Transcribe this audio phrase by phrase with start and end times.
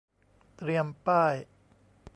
[0.57, 1.35] เตรียมป้าย